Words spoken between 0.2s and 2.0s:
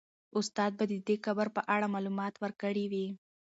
استاد به د دې قبر په اړه